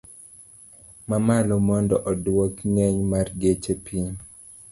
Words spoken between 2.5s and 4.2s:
ng'eny mar geche piny